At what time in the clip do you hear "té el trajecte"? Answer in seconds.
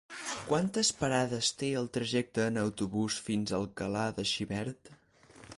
1.59-2.47